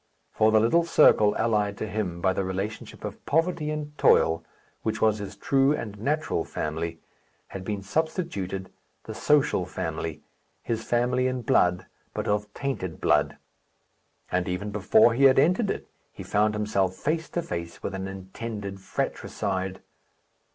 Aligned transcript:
For 0.31 0.51
the 0.51 0.59
little 0.59 0.83
circle 0.83 1.37
allied 1.37 1.77
to 1.77 1.85
him 1.87 2.21
by 2.21 2.33
the 2.33 2.43
relationship 2.43 3.03
of 3.03 3.23
poverty 3.27 3.69
and 3.69 3.95
toil, 3.99 4.43
which 4.81 4.99
was 4.99 5.19
his 5.19 5.35
true 5.35 5.73
and 5.75 5.99
natural 5.99 6.43
family, 6.43 6.99
had 7.49 7.63
been 7.63 7.83
substituted 7.83 8.71
the 9.03 9.13
social 9.13 9.63
family 9.67 10.23
his 10.63 10.83
family 10.83 11.27
in 11.27 11.43
blood, 11.43 11.85
but 12.15 12.27
of 12.27 12.51
tainted 12.55 12.99
blood; 12.99 13.37
and 14.31 14.47
even 14.47 14.71
before 14.71 15.13
he 15.13 15.25
had 15.25 15.37
entered 15.37 15.69
it, 15.69 15.87
he 16.11 16.23
found 16.23 16.55
himself 16.55 16.95
face 16.95 17.29
to 17.29 17.43
face 17.43 17.83
with 17.83 17.93
an 17.93 18.07
intended 18.07 18.79
fractricide. 18.79 19.81